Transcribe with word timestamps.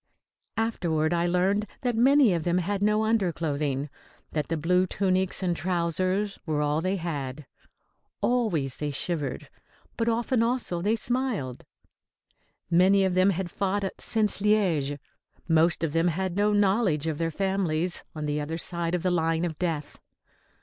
Afterward 0.57 1.13
I 1.13 1.27
learned 1.27 1.67
that 1.81 1.95
many 1.95 2.33
of 2.33 2.43
them 2.43 2.57
had 2.57 2.81
no 2.81 3.03
underclothing, 3.05 3.87
that 4.31 4.47
the 4.47 4.57
blue 4.57 4.87
tunics 4.87 5.43
and 5.43 5.55
trousers 5.55 6.39
were 6.43 6.59
all 6.59 6.81
they 6.81 6.95
had. 6.95 7.45
Always 8.19 8.77
they 8.77 8.89
shivered, 8.89 9.47
but 9.97 10.09
often 10.09 10.41
also 10.41 10.81
they 10.81 10.95
smiled. 10.95 11.65
Many 12.71 13.05
of 13.05 13.13
them 13.13 13.29
had 13.29 13.51
fought 13.51 13.85
since 13.99 14.39
Liège; 14.39 14.97
most 15.47 15.83
of 15.83 15.93
them 15.93 16.07
had 16.07 16.35
no 16.35 16.51
knowledge 16.51 17.05
of 17.05 17.19
their 17.19 17.29
families 17.29 18.03
on 18.15 18.25
the 18.25 18.41
other 18.41 18.57
side 18.57 18.95
of 18.95 19.03
the 19.03 19.11
line 19.11 19.45
of 19.45 19.59
death. 19.59 19.99